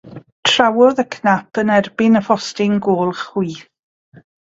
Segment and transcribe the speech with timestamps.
[0.49, 3.61] Trawodd y cnap yn erbyn y postyn gôl chwith.